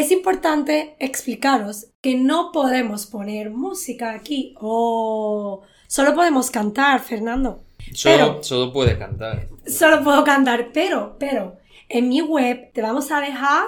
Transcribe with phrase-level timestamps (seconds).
[0.00, 7.60] Es importante explicaros que no podemos poner música aquí o solo podemos cantar, Fernando.
[7.92, 9.48] Solo, Pero- solo puede cantar.
[9.66, 11.58] Solo puedo cantar, pero, pero,
[11.90, 13.64] en mi web te vamos a dejar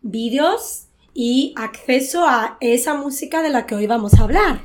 [0.00, 4.62] vídeos y acceso a esa música de la que hoy vamos a hablar.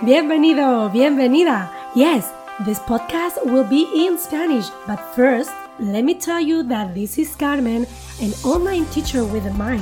[0.00, 1.70] Bienvenido, bienvenida.
[1.94, 2.24] Yes,
[2.64, 7.36] this podcast will be in Spanish, but first, let me tell you that this is
[7.36, 7.86] Carmen,
[8.20, 9.80] an online teacher with a mic,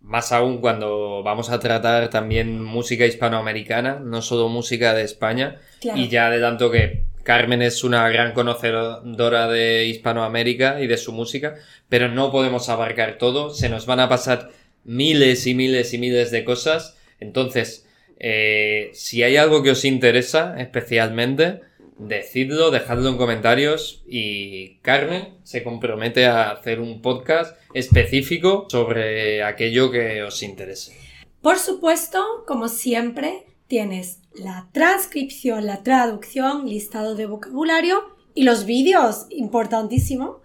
[0.00, 5.98] más aún cuando vamos a tratar también música hispanoamericana, no solo música de España, Claro.
[6.00, 11.56] y ya adelanto que Carmen es una gran conocedora de Hispanoamérica y de su música,
[11.88, 14.50] pero no podemos abarcar todo, se nos van a pasar
[14.86, 16.96] miles y miles y miles de cosas.
[17.20, 17.86] Entonces,
[18.18, 21.60] eh, si hay algo que os interesa especialmente,
[21.98, 29.90] decidlo, dejadlo en comentarios y Carmen se compromete a hacer un podcast específico sobre aquello
[29.90, 30.96] que os interese.
[31.42, 38.02] Por supuesto, como siempre, tienes la transcripción, la traducción, listado de vocabulario
[38.34, 40.40] y los vídeos, importantísimo,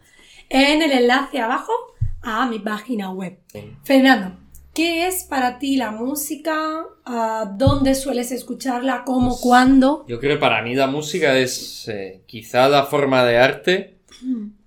[0.50, 1.74] en el enlace abajo
[2.22, 3.38] a mi página web.
[3.84, 4.38] Fernando,
[4.74, 6.84] ¿qué es para ti la música?
[7.06, 9.04] Ah, ¿Dónde sueles escucharla?
[9.06, 9.40] ¿Cómo?
[9.40, 10.06] ¿Cuándo?
[10.08, 13.98] Yo creo que para mí la música es eh, quizá la forma de arte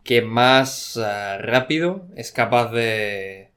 [0.03, 3.50] que más eh, rápido es capaz de,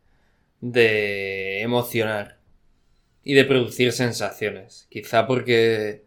[0.61, 2.37] de emocionar
[3.23, 4.87] y de producir sensaciones.
[4.89, 6.03] Quizá porque,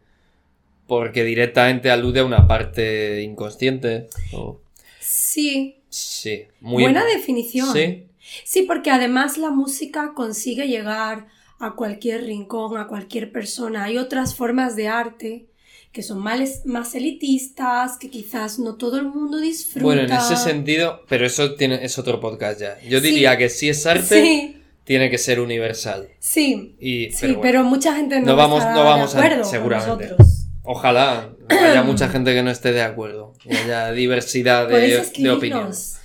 [0.86, 4.08] porque directamente alude a una parte inconsciente.
[4.32, 4.60] o-
[5.00, 7.72] Sí, sí, muy buena definición.
[7.72, 8.06] Sí,
[8.44, 11.26] Sí, porque además la música consigue llegar
[11.58, 13.84] a cualquier rincón, a cualquier persona.
[13.84, 15.46] Hay otras formas de arte
[15.92, 19.84] que son más, más elitistas, que quizás no todo el mundo disfruta.
[19.84, 22.78] bueno, en ese sentido, pero eso tiene, es otro podcast ya.
[22.88, 23.06] Yo Sí.
[23.08, 26.08] diría que si es arte, Sí, tiene que ser universal.
[26.20, 29.42] sí, Y, sí, pero mucha gente no, No vamos- estará no vamos a- de acuerdo
[29.42, 30.04] con seguramente.
[30.04, 30.39] nosotros.
[30.62, 33.32] Ojalá haya mucha gente que no esté de acuerdo.
[33.44, 34.98] Y haya diversidad de,
[35.31, 36.00] opiniones.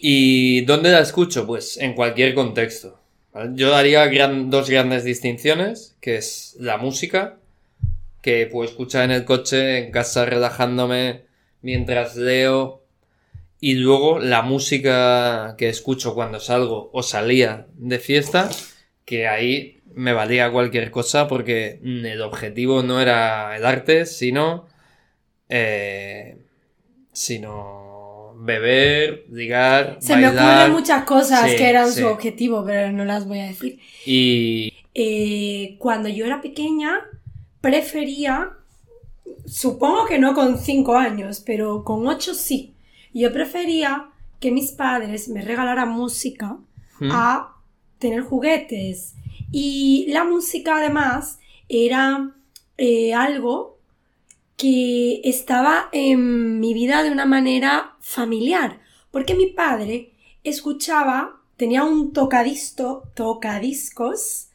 [0.00, 1.46] ¿Y dónde la escucho?
[1.46, 2.98] Pues en cualquier contexto.
[3.32, 3.50] ¿vale?
[3.54, 7.36] Yo daría gran- dos grandes distinciones, que es la música,
[8.22, 11.22] que puedo escuchar en el coche, en casa relajándome,
[11.60, 12.82] mientras leo,
[13.60, 18.50] y luego la música que escucho cuando salgo o salía de fiesta,
[19.12, 24.66] que ahí me valía cualquier cosa porque el objetivo no era el arte, sino...
[25.50, 26.38] eh,
[27.12, 32.00] sino beber, ligar, Se me ocurren muchas cosas Sí, que eran sí.
[32.00, 33.78] su objetivo, pero no las voy a decir.
[34.06, 37.00] y Eh, cuando yo era pequeña,
[37.60, 38.52] prefería,
[39.44, 42.72] supongo que no con 5 años, pero con 8 sí.
[43.12, 44.08] Yo prefería
[44.40, 46.56] que mis padres me regalaran música
[47.10, 47.51] a
[48.02, 49.14] tener juguetes.
[49.50, 51.38] Y la música además
[51.68, 52.34] era
[52.76, 53.78] eh, algo
[54.56, 60.12] que estaba en mi vida de una manera familiar, porque mi padre
[60.44, 64.48] escuchaba, tenía un tocadisto, tocadiscos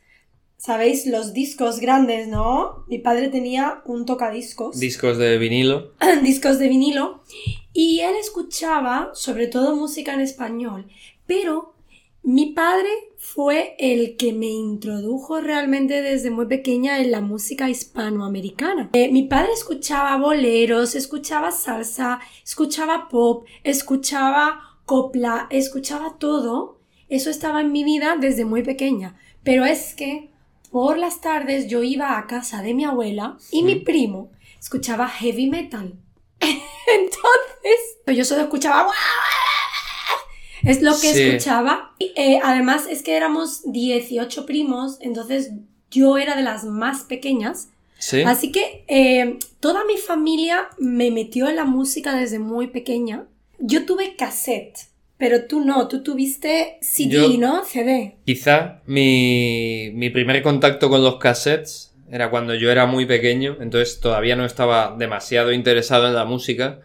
[0.57, 1.05] ¿sabéis?
[1.05, 2.83] Los discos grandes, ¿no?
[2.87, 4.77] Mi padre tenía un tocadiscos.
[4.77, 5.93] Discos de vinilo.
[6.23, 7.23] discos de vinilo.
[7.71, 10.87] Y él escuchaba sobre todo música en español.
[11.25, 11.73] Pero
[12.21, 18.89] mi padre fue el que me introdujo realmente desde muy pequeña en la música hispanoamericana.
[18.93, 26.79] Eh, mi padre escuchaba boleros, escuchaba salsa, escuchaba pop, escuchaba copla, escuchaba todo.
[27.09, 29.17] Eso estaba en mi vida desde muy pequeña.
[29.43, 30.29] Pero es que
[30.71, 34.29] por las tardes yo iba a casa de mi abuela y mi primo
[34.59, 35.95] escuchaba heavy metal.
[36.39, 38.91] Entonces, yo solo escuchaba
[40.67, 41.95] es lo que escuchaba.
[41.99, 45.51] Eh, además es que éramos 18 primos, entonces
[45.91, 47.69] yo era de las más pequeñas.
[48.25, 53.25] Así que eh, toda mi familia me metió en la música desde muy pequeña.
[53.59, 54.77] Yo tuve cassette,
[55.17, 57.65] pero tú no, tú tuviste CD, ¿no?
[57.65, 58.17] CD.
[58.23, 63.99] Quizá mi, mi primer contacto con los cassettes era cuando yo era muy pequeño, entonces
[63.99, 66.81] todavía no estaba demasiado interesado en la música.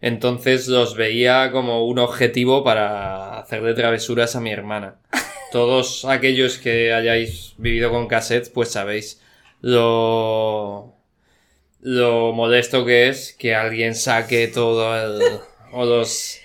[0.00, 4.96] Entonces los veía como un objetivo para hacer de travesuras a mi hermana.
[5.52, 9.20] Todos aquellos que hayáis vivido con cassettes, pues sabéis
[9.60, 10.94] lo,
[11.80, 15.22] lo modesto que es que alguien saque todo el,
[15.72, 16.38] o los...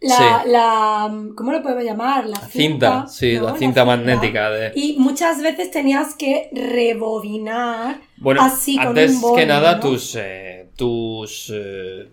[0.00, 2.26] La, la, ¿cómo lo podemos llamar?
[2.26, 4.50] La cinta, sí, la cinta magnética.
[4.50, 4.72] De...
[4.74, 10.70] Y muchas veces tenías que rebobinar bueno, así antes con un que nada tus, eh,
[10.74, 12.08] tus eh,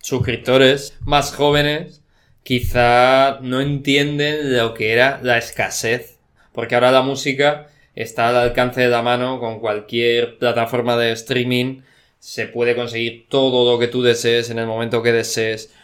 [0.00, 2.02] suscriptores más jóvenes
[2.42, 6.18] quizá no entienden lo que era la escasez.
[6.52, 11.82] Porque ahora la música está al alcance de la mano con cualquier plataforma de streaming.
[12.18, 15.74] Se puede conseguir todo lo que tú desees en el momento que desees.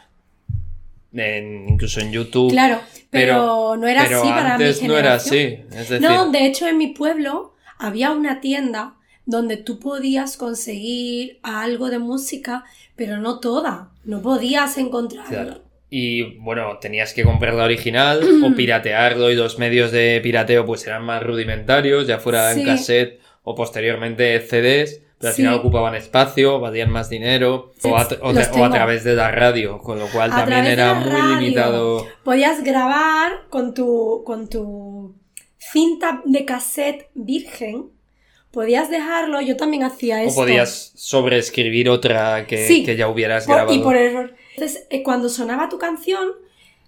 [1.13, 2.51] incluso en YouTube.
[2.51, 5.59] Claro, pero, no era así para antes no era así.
[6.01, 8.95] No, de hecho en mi pueblo había una tienda
[9.27, 12.65] donde tú podías conseguir algo de música,
[12.97, 13.91] pero no toda.
[14.05, 15.61] No podías encontrarla.
[15.91, 20.87] Y bueno, tenías que comprar la original o piratearlo y los medios de pirateo pues
[20.87, 26.61] eran más rudimentarios, ya fuera en cassette o posteriormente CDs, pero al final ocupaban espacio,
[26.61, 28.09] valían más dinero o, a,
[28.71, 32.07] través de la radio, con lo cual también era muy limitado.
[32.25, 35.15] Podías grabar con tu, con tu
[35.59, 37.91] cinta de cassette virgen
[38.55, 40.41] podías dejarlo, yo también hacía eso.
[40.41, 43.75] O podías sobreescribir otra que, que ya hubieras grabado.
[43.75, 44.35] Y por error.
[44.55, 46.29] Entonces, eh, cuando sonaba tu canción,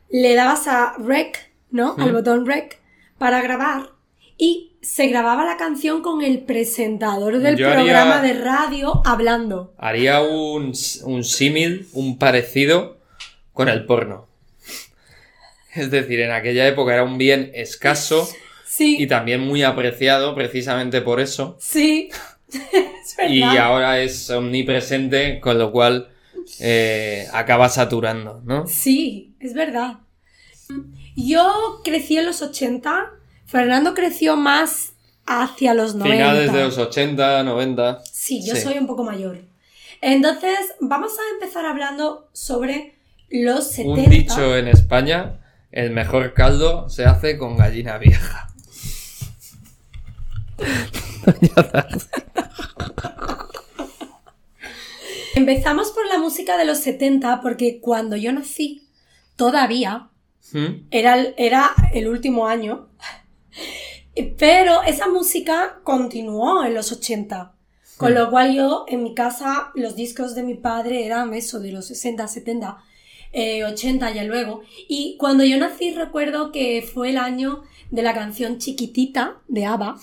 [0.08, 1.96] le dabas a rec, ¿no?
[1.98, 2.78] Al botón rec
[3.18, 3.90] para grabar
[4.38, 9.74] y se grababa la canción con el presentador del programa de radio hablando.
[9.78, 10.72] Haría un,
[11.04, 12.98] un símil, un parecido
[13.52, 14.28] con el porno.
[15.74, 18.28] Es decir, en aquella época era un bien escaso
[18.78, 21.56] y también muy apreciado precisamente por eso.
[21.60, 22.10] Sí.
[23.28, 26.08] Y ahora es omnipresente, con lo cual
[26.60, 28.66] eh, acaba saturando, ¿no?
[28.66, 29.98] Sí, es verdad.
[31.16, 33.10] Yo crecí en los 80,
[33.46, 34.92] Fernando creció más
[35.24, 36.16] hacia los 90.
[36.16, 38.02] Finales de los 80, 90.
[38.12, 39.38] Sí, yo soy un poco mayor.
[40.00, 42.94] Entonces, vamos a empezar hablando sobre
[43.30, 44.02] los 70.
[44.02, 45.40] Un dicho en España,
[45.72, 48.48] el mejor caldo se hace con gallina vieja.
[55.34, 58.88] Empezamos por la música de los 70 porque cuando yo nací,
[59.36, 60.08] todavía,
[60.52, 60.86] ¿Mm?
[60.90, 62.88] era, era el último año,
[64.38, 67.52] pero esa música continuó en los 80.
[67.96, 68.14] Con ¿Mm?
[68.14, 71.86] lo cual yo, en mi casa, los discos de mi padre eran eso, de los
[71.86, 72.78] 60, 70,
[73.32, 74.62] 80 ya luego.
[74.88, 79.96] Y cuando yo nací recuerdo que fue el año de la canción Chiquitita de ABBA.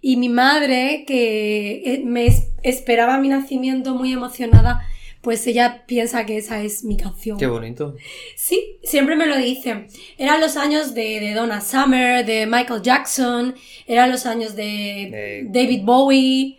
[0.00, 2.28] Y mi madre, que eh, me
[2.62, 4.86] esperaba mi nacimiento muy emocionada,
[5.20, 7.36] pues ella piensa que esa es mi canción.
[7.36, 7.96] Qué bonito.
[8.36, 9.88] Sí, siempre me lo dice.
[10.16, 13.54] Eran los años de, de Donna Summer, de Michael Jackson,
[13.86, 16.58] eran los años de David Bowie.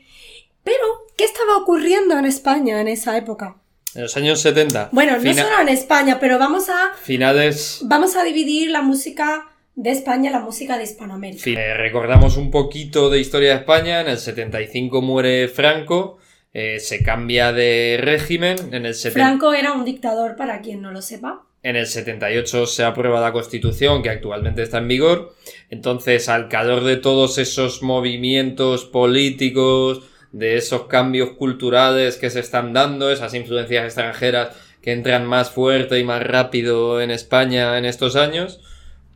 [0.63, 0.83] Pero,
[1.15, 3.61] ¿qué estaba ocurriendo en España en esa época?
[3.95, 4.89] En los años 70.
[4.91, 6.93] Bueno, no solo en España, pero vamos a...
[7.01, 7.81] Finales...
[7.83, 11.49] Vamos a dividir la música de España la música de Hispanoamérica.
[11.49, 14.01] Eh, recordamos un poquito de historia de España.
[14.01, 16.17] En el 75 muere Franco.
[16.51, 18.57] Eh, se cambia de régimen.
[18.73, 21.45] En el Franco era un dictador, para quien no lo sepa.
[21.63, 25.35] En el 78 se aprueba la Constitución, que actualmente está en vigor.
[25.69, 32.73] Entonces, al calor de todos esos movimientos políticos, de esos cambios culturales que se están
[32.73, 38.15] dando, esas influencias extranjeras que entran más fuerte y más rápido en España en estos
[38.15, 38.61] años,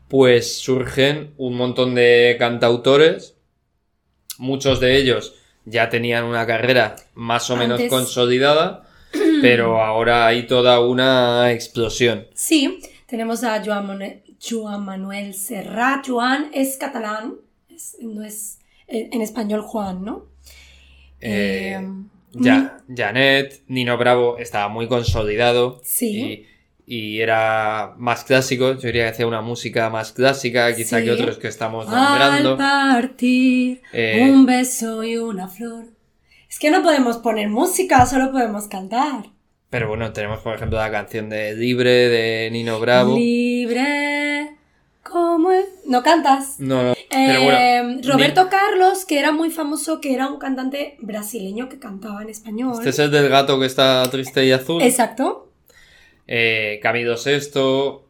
[0.10, 3.36] pues surgen un montón de cantautores
[4.38, 7.90] muchos de ellos ya tenían una carrera más o menos Antes.
[7.90, 8.84] consolidada,
[9.42, 12.28] pero ahora hay toda una explosión.
[12.34, 16.06] Sí, tenemos a Joan, Joan Manuel Serrat.
[16.08, 17.36] Joan es catalán,
[17.70, 20.26] es- no es en en español Juan, ¿no?
[21.24, 21.88] Eh, Eh,
[22.34, 25.80] ya, Janet, Nino Bravo estaba muy consolidado.
[25.84, 26.48] Sí.
[26.88, 31.06] Y, y era más clásico, yo diría que hacía una música más clásica, quizá Sí.
[31.06, 32.58] que otros que estamos Al nombrando.
[32.58, 35.86] partir, Eh, un beso y una flor.
[36.50, 39.26] Es que no podemos poner música, solo podemos cantar.
[39.70, 43.16] Pero bueno, tenemos por ejemplo la canción de Libre de Nino Bravo.
[43.18, 44.56] Libre
[45.04, 45.66] como el...
[45.88, 46.60] ¿No cantas?
[46.60, 46.93] No, no.
[47.16, 52.22] Bueno, Ni- Roberto Carlos, que era muy famoso, que era un cantante brasileño que cantaba
[52.22, 52.74] en español.
[52.78, 54.82] Este es el del gato que está triste y azul.
[54.82, 55.52] Exacto.
[56.28, 58.02] Eh, Camilo VI,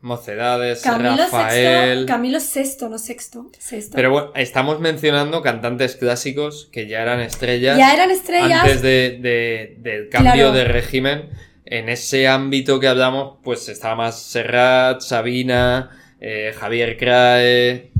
[0.00, 2.00] Mocedades, Camilo Rafael.
[2.00, 3.50] VI, Camilo VI, no sexto.
[3.58, 3.96] sexto.
[3.96, 7.76] Pero bueno, estamos mencionando cantantes clásicos que ya eran estrellas.
[7.76, 8.62] ya eran estrellas.
[8.62, 10.52] Antes de, de- del cambio Claro.
[10.52, 11.30] de régimen.
[11.70, 17.90] En ese ámbito que hablamos, pues estaba más Serrat, Sabina, eh, Javier Crae,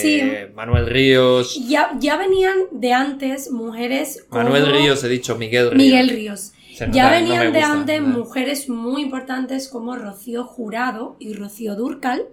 [0.00, 0.22] Sí.
[0.54, 1.58] Manuel Ríos.
[1.68, 5.76] Ya, ya venían de antes mujeres como Manuel Ríos, he dicho, Miguel Ríos.
[5.76, 6.52] Miguel Ríos.
[6.90, 8.08] Ya no venían de gusta, antes ¿no?
[8.08, 12.24] mujeres muy importantes como Rocío Jurado y Rocío Durcal.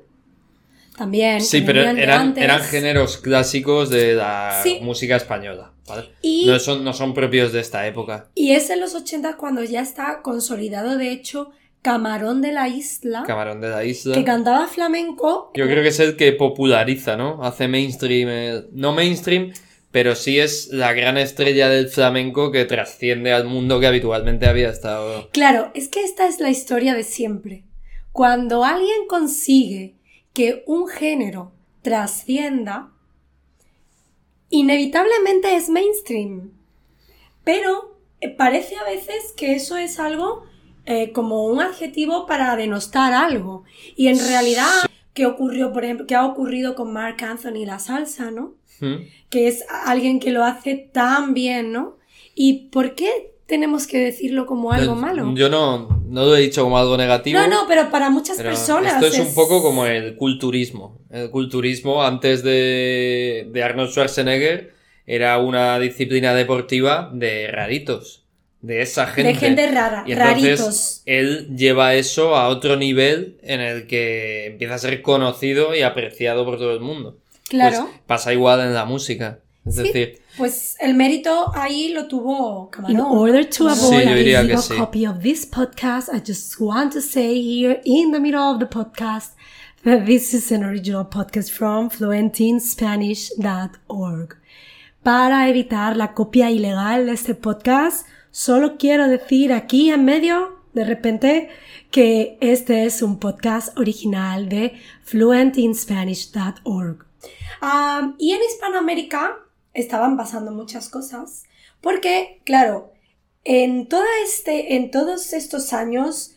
[0.98, 1.40] También.
[1.42, 4.80] Sí, pero eran, eran géneros clásicos de la Sí.
[4.82, 5.72] música española.
[5.88, 6.10] ¿vale?
[6.22, 8.28] Y, No, son, no son propios de esta época.
[8.36, 13.24] y es en los 80 cuando ya está consolidado, de hecho, Camarón de la Isla,
[13.26, 14.14] Camarón de la Isla.
[14.14, 15.52] que cantaba flamenco.
[15.56, 17.42] Yo creo que es el que populariza, ¿no?
[17.44, 18.28] Hace mainstream.
[18.30, 19.54] eh, no mainstream,
[19.92, 24.70] pero sí es la gran estrella del flamenco que trasciende al mundo que habitualmente había
[24.70, 25.30] estado.
[25.32, 27.64] Claro, es que esta es la historia de siempre.
[28.12, 29.96] Cuando alguien consigue
[30.34, 32.92] que un género trascienda,
[34.50, 36.52] inevitablemente es mainstream.
[37.44, 40.44] Pero eh, parece a veces que eso es algo
[40.86, 43.64] eh, como un adjetivo para denostar algo.
[43.96, 44.70] Y en realidad,
[45.14, 48.56] ¿qué ocurrió, por ejemplo, qué ha ocurrido con Mark Anthony la salsa, ¿no?
[48.82, 48.96] ¿Mm?
[49.30, 51.98] que es alguien que lo hace tan bien, ¿no?
[52.34, 55.34] ¿Y por qué tenemos que decirlo como algo Yo- malo?
[55.36, 57.40] Yo no, no lo he dicho como algo negativo.
[57.40, 59.04] no, no, pero para muchas pero personas.
[59.04, 61.00] esto es, un poco como el culturismo.
[61.10, 64.74] El culturismo antes de, de Arnold Schwarzenegger
[65.06, 68.26] era una disciplina deportiva de raritos.
[68.62, 69.32] De esa gente.
[69.34, 71.02] de gente rara, Y entonces raritos.
[71.06, 76.44] él lleva eso a otro nivel en el que empieza a ser conocido y apreciado
[76.44, 77.18] por todo el mundo.
[77.48, 77.86] Claro.
[77.86, 79.40] Pues pasa igual en la música.
[79.66, 79.84] Es Sí.
[79.84, 82.96] decir, Pues el mérito ahí lo tuvo Camarón.
[82.98, 84.76] In order to avoid Sí, yo a diría que illegal sí.
[84.78, 88.66] copy of this podcast, I just want to say here in the middle of the
[88.66, 89.34] podcast
[89.84, 94.36] that this is an original podcast from fluentinspanish.org.
[95.04, 98.06] Para evitar la copia ilegal de este podcast,
[98.40, 101.50] solo quiero decir aquí en medio, de repente,
[101.92, 107.06] que este es un podcast original de fluentinspanish.org.
[107.62, 109.40] Um, y en Hispanoamérica
[109.74, 111.44] estaban pasando muchas cosas,
[111.82, 112.94] porque, claro,
[113.44, 116.34] en, toda este, en todos estos años,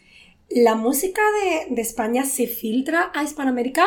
[0.51, 3.85] la música de, de España se filtra a Hispanoamérica,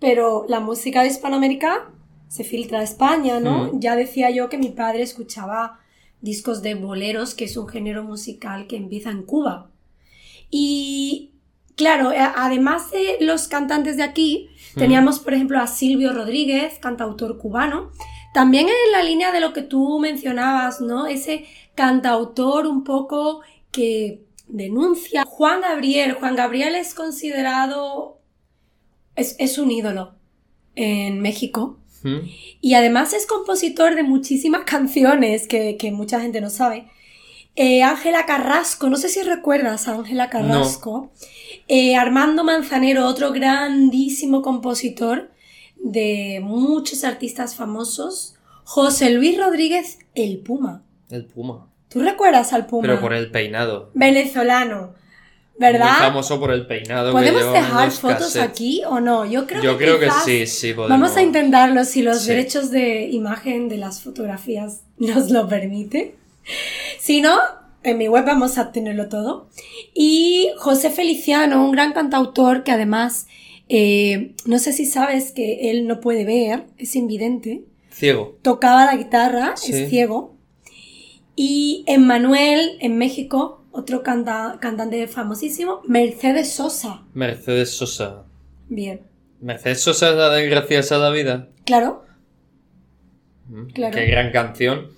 [0.00, 1.92] pero la música de Hispanoamérica
[2.28, 3.74] se filtra a España, ¿no?
[3.74, 3.80] Mm.
[3.80, 5.80] Ya decía yo que mi padre escuchaba
[6.20, 9.70] discos de boleros, que es un género musical que empieza en Cuba.
[10.50, 11.30] Y
[11.76, 17.38] claro, a- además de los cantantes de aquí, teníamos por ejemplo a Silvio Rodríguez, cantautor
[17.38, 17.90] cubano,
[18.34, 21.06] también en la línea de lo que tú mencionabas, ¿no?
[21.06, 25.24] Ese cantautor un poco que denuncia.
[25.24, 28.18] Juan Gabriel, Juan Gabriel es considerado,
[29.16, 30.14] es, es un ídolo
[30.74, 31.78] en México.
[32.06, 32.28] ¿Mm?
[32.60, 36.88] Y además es compositor de muchísimas canciones que, que mucha gente no sabe.
[37.56, 41.10] Eh, Ángela Carrasco, no sé si recuerdas a Ángela Carrasco.
[41.68, 45.30] Eh, Armando Manzanero, otro grandísimo compositor
[45.76, 48.34] de muchos artistas famosos.
[48.64, 50.82] José Luis Rodríguez, el Puma.
[51.08, 51.66] el Puma.
[51.88, 52.82] ¿Tú recuerdas al Puma?
[52.82, 53.90] Pero por el peinado.
[53.94, 54.92] Venezolano.
[55.58, 55.96] Muy ¿Verdad?
[55.98, 57.12] famoso por el peinado.
[57.12, 58.42] ¿Podemos dejar fotos cassettes.
[58.50, 59.24] aquí o no?
[59.24, 60.90] Yo creo Yo que creo que sí, sí, podemos.
[61.00, 62.28] Vamos a intentarlo si los Sí.
[62.28, 66.14] derechos de imagen de las fotografías nos lo permite.
[67.00, 67.36] Si no,
[67.82, 69.48] en mi web vamos a tenerlo todo.
[69.94, 73.26] Y José Feliciano, un gran cantautor que además,
[73.70, 77.62] eh, no sé si sabes que él no puede ver, es invidente.
[77.90, 78.36] Ciego.
[78.42, 79.72] Tocaba la guitarra, Sí.
[79.72, 80.34] es ciego.
[81.34, 87.02] Y Emmanuel, en México, otro canta- cantante famosísimo, Mercedes Sosa.
[87.14, 88.24] Mercedes Sosa.
[88.68, 89.00] Bien,
[89.40, 91.48] Mercedes Sosa es la de Gracias a la vida.
[91.64, 92.04] claro.
[93.48, 93.94] Mm, Claro.
[93.96, 94.88] Qué gran canción.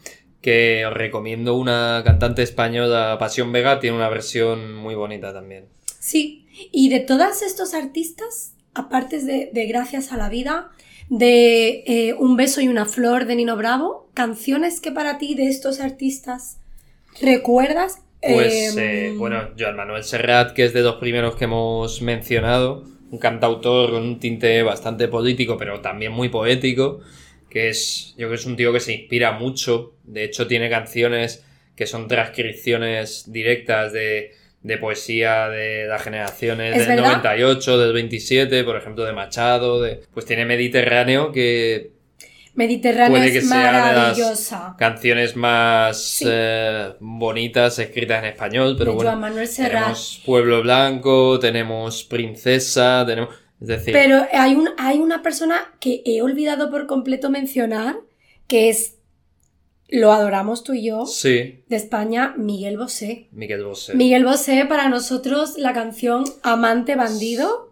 [0.40, 5.66] Que os recomiendo una cantante española, Pasión Vega, tiene una versión muy bonita también.
[5.98, 10.70] Sí, y de todos estos artistas, aparte de, de Gracias a la Vida,
[11.10, 15.48] de eh, Un beso y una flor de Nino Bravo, canciones que para ti de
[15.48, 16.58] estos artistas
[17.20, 18.02] recuerdas.
[18.20, 22.84] Pues, Em, eh, bueno, Joan Manuel Serrat, que es de los primeros que hemos mencionado,
[23.10, 27.00] un cantautor con un tinte bastante político, pero también muy poético,
[27.48, 30.68] que es, yo creo que es un tío que se inspira mucho, de hecho tiene
[30.68, 31.44] canciones
[31.76, 34.32] que son transcripciones directas de,
[34.62, 37.22] de poesía de las generaciones ¿Es del verdad?
[37.22, 41.92] 98, del 27, por ejemplo, de Machado, de, pues tiene Mediterráneo, que
[43.10, 44.74] Puede que es las maravillosa.
[44.78, 46.24] canciones más Sí.
[46.28, 49.10] eh, bonitas escritas en español, pero de bueno.
[49.10, 49.80] Joan Manuel Serrat.
[49.82, 53.34] Tenemos Pueblo Blanco, tenemos Princesa, tenemos.
[53.60, 57.96] Es decir, Pero hay, un, hay una persona que he olvidado por completo mencionar,
[58.46, 58.94] que es,
[59.88, 63.28] lo adoramos tú y yo, sí, de España, Miguel Bosé.
[63.32, 63.94] Miguel Bosé.
[63.94, 67.67] Miguel Bosé, para nosotros, la canción Amante Bandido.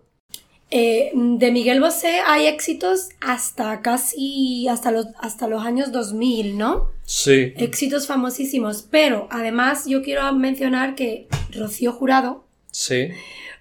[0.70, 6.90] Eh, de Miguel Bosé hay éxitos hasta casi, hasta los, hasta los años 2000, ¿no?
[7.04, 8.86] Sí, Éxitos famosísimos.
[8.90, 13.10] Pero además yo quiero mencionar que Rocío Jurado, sí.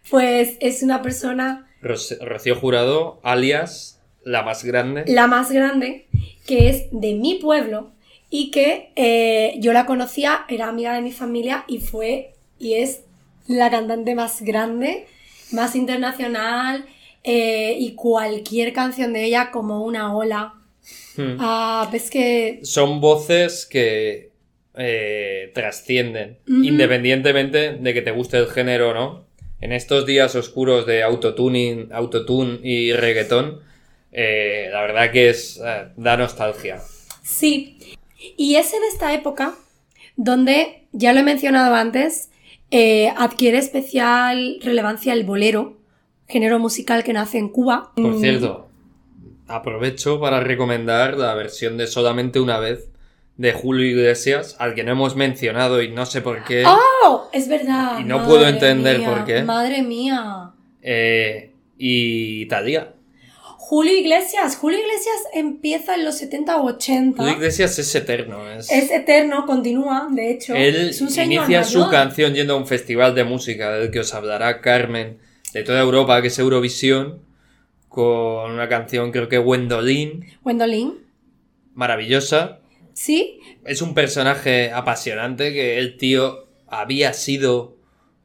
[0.09, 5.03] pues es una persona Rocío Jurado, alias la más grande.
[5.07, 6.07] la más grande,
[6.47, 7.91] que es de mi pueblo
[8.31, 13.01] y que eh, yo la conocía, era amiga de mi familia y fue y es
[13.47, 15.05] la cantante más grande,
[15.51, 16.85] más internacional
[17.25, 20.53] eh, y cualquier canción de ella como una ola.
[21.17, 21.37] Hmm.
[21.39, 24.31] Ah, ves que Son voces que
[24.75, 29.25] eh, trascienden, independientemente de que te guste el género o no.
[29.59, 33.61] En estos días oscuros de autotuning, autotune y reggaetón,
[34.11, 36.81] eh, la verdad que es eh, da nostalgia.
[37.23, 37.79] sí.
[38.37, 39.53] Y es en esta época
[40.15, 42.31] donde, ya lo he mencionado antes,
[43.17, 45.77] adquiere especial relevancia el bolero,
[46.27, 47.91] género musical que nace en Cuba.
[47.95, 48.67] Por Mm, cierto,
[49.47, 52.89] aprovecho para recomendar la versión de Solamente una vez
[53.37, 56.63] de Julio Iglesias, al que no hemos mencionado y no sé por qué.
[56.65, 57.27] ¡Oh!
[57.33, 57.99] Es verdad.
[57.99, 59.43] Y no madre puedo entender mía, por qué.
[59.43, 60.51] Madre mía.
[60.81, 62.93] Eh, y Talía.
[63.57, 64.55] Julio Iglesias.
[64.57, 67.17] Julio Iglesias empieza en los 70 o 80.
[67.17, 68.49] Julio Iglesias es eterno.
[68.49, 68.71] Es...
[68.71, 70.53] Es eterno, continúa, de hecho.
[70.55, 73.99] Él es un señor inicia su canción yendo a un festival de música del que
[73.99, 75.17] os hablará Carmen
[75.55, 77.21] de toda Europa, que es Eurovisión,
[77.87, 80.95] con una canción creo que Gwendolyn, Gwendolyn.
[81.73, 82.59] maravillosa.
[82.91, 87.77] Sí, Es un personaje apasionante que el tío había sido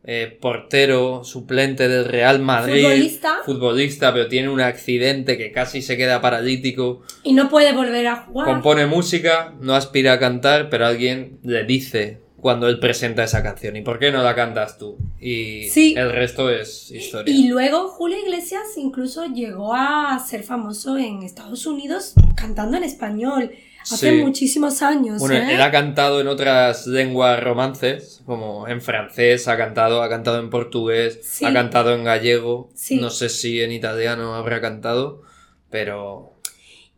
[0.03, 2.83] eh, portero suplente del Real Madrid.
[2.83, 3.37] Futbolista.
[3.45, 7.03] Futbolista, pero tiene un accidente que casi se queda paralítico.
[7.23, 8.49] y no puede volver a jugar.
[8.49, 13.77] Compone música, no aspira a cantar, pero alguien le dice cuando él presenta esa canción.
[13.77, 14.97] ¿Y por qué no la cantas tú?
[15.21, 15.95] Y Sí.
[15.97, 17.35] el resto es historia.
[17.35, 23.51] Y luego Julio Iglesias incluso llegó a ser famoso en Estados Unidos cantando en español.
[23.83, 24.17] Hace Sí.
[24.19, 25.21] muchísimos años.
[25.21, 25.55] Bueno, ¿eh?
[25.55, 30.51] él ha cantado en otras lenguas romances, como en francés ha cantado, ha cantado en
[30.51, 31.47] portugués, Sí.
[31.47, 35.23] ha cantado en gallego, no sé si en italiano habrá cantado,
[35.71, 36.30] pero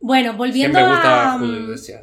[0.03, 1.39] Bueno, volviendo siempre a.
[1.39, 1.73] Julio.
[1.75, 2.03] Eh, Se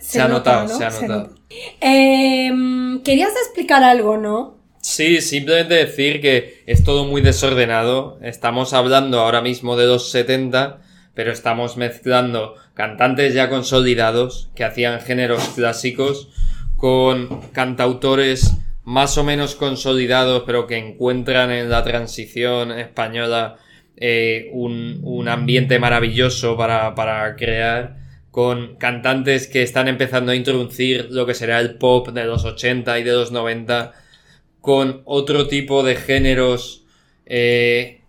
[0.00, 0.78] Se, ha nota, notado, ¿no?
[0.78, 1.28] se ha Se notado.
[1.28, 1.40] nota.
[1.80, 4.56] Em, querías explicar algo, ¿no?
[4.80, 8.18] Sí, simplemente decir que es todo muy desordenado.
[8.22, 10.78] Estamos hablando ahora mismo de los 70,
[11.14, 16.28] pero estamos mezclando cantantes ya consolidados que hacían géneros clásicos
[16.76, 18.52] con cantautores
[18.84, 23.56] más o menos consolidados, pero que encuentran en la transición española
[23.96, 27.96] eh, un, un ambiente maravilloso para, para crear
[28.30, 32.98] con cantantes que están empezando a introducir lo que será el pop de los 80
[32.98, 33.92] y de los 90
[34.60, 36.84] con otro tipo de géneros
[37.24, 38.00] eh,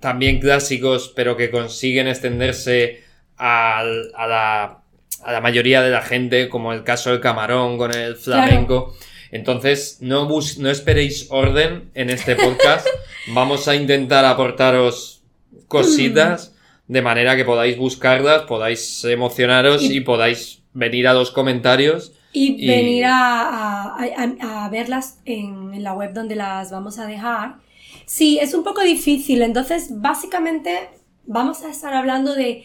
[0.00, 3.02] también clásicos, pero que consiguen extenderse
[3.36, 4.78] al- a, la,
[5.24, 8.94] a la mayoría de la gente, como el caso del camarón con el flamenco.
[9.30, 12.86] Entonces, no, bus no esperéis orden en este podcast.
[13.34, 15.22] Vamos a intentar aportaros
[15.68, 16.54] cositas
[16.86, 22.12] de manera que podáis buscarlas, podáis emocionaros Y- y podáis venir a los comentarios.
[22.32, 26.98] Y, Y- venir a, a- a- a verlas en, en la web donde las vamos
[26.98, 27.56] a dejar.
[28.06, 29.42] Sí, es un poco difícil.
[29.42, 30.88] Entonces, básicamente,
[31.26, 32.64] vamos a estar hablando de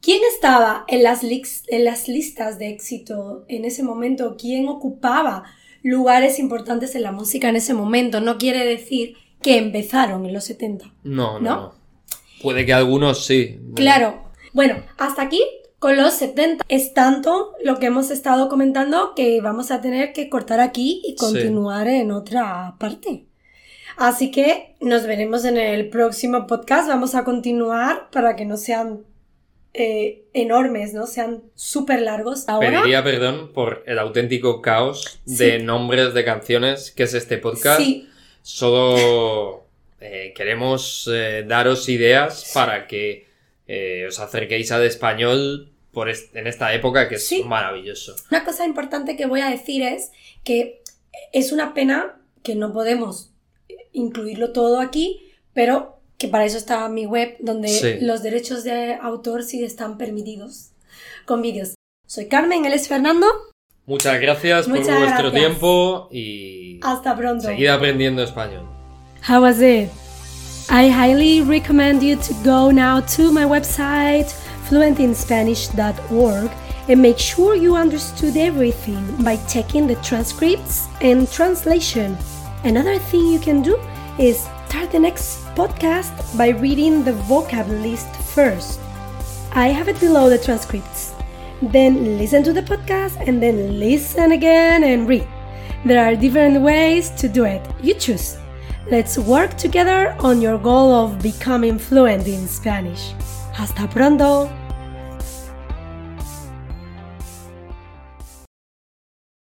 [0.00, 5.44] quién estaba en las, en las listas de éxito en ese momento, quién ocupaba
[5.88, 8.20] lugares importantes en la música en ese momento.
[8.20, 10.86] No quiere decir que empezaron en los 70.
[11.04, 11.40] No, no.
[11.40, 11.40] ¿No?
[11.40, 11.74] no.
[12.42, 13.58] Puede que algunos sí.
[13.74, 14.30] Claro.
[14.52, 15.42] Bueno, hasta aquí
[15.78, 16.64] con los 70.
[16.68, 21.16] Es tanto lo que hemos estado comentando que vamos a tener que cortar aquí y
[21.16, 23.26] continuar en otra parte.
[23.96, 26.88] Así que nos veremos en el próximo podcast.
[26.88, 29.04] Vamos a continuar para que no sean
[29.78, 31.06] eh, enormes, ¿no?
[31.06, 32.48] Sean súper largos.
[32.48, 32.70] Ahora...
[32.70, 37.80] Pediría perdón por el auténtico caos de nombres de canciones que es este podcast.
[37.80, 38.08] Sí.
[38.42, 39.64] Solo
[40.00, 43.26] eh, queremos eh, daros ideas para que
[44.08, 48.16] os acerquéis al español por en esta época que es maravilloso.
[48.30, 50.10] Una cosa importante que voy a decir es
[50.42, 50.80] que
[51.32, 53.30] es una pena que no podemos
[53.92, 55.20] incluirlo todo aquí,
[55.52, 60.72] pero que para eso está mi web, donde los derechos de autor sí están permitidos
[61.24, 61.74] con vídeos.
[62.06, 63.26] Soy Carmen, él es Fernando.
[63.86, 67.46] Muchas gracias por vuestro tiempo y hasta pronto.
[67.46, 68.66] Seguid aprendiendo español.
[69.26, 69.88] How was it?
[70.70, 74.26] I highly recommend you to go now to my website
[74.68, 76.50] fluentinspanish.org
[76.88, 82.16] and make sure you understood everything by checking the transcripts and translation.
[82.64, 83.78] Another thing you can do
[84.18, 88.78] is start the next podcast by reading the vocab list first.
[89.52, 91.14] I have it below the transcripts.
[91.62, 95.26] Then listen to the podcast and then listen again and read.
[95.86, 97.64] There are different ways to do it.
[97.80, 98.36] You choose.
[98.90, 103.14] Let's work together on your goal of becoming fluent in Spanish.
[103.54, 104.67] Hasta pronto!